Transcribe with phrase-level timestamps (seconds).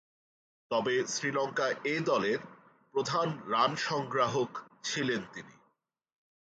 [0.71, 2.39] তবে, শ্রীলঙ্কা এ দলের
[2.93, 4.51] প্রধান রান সংগ্রাহক
[4.83, 5.55] ছিলেন তিনি।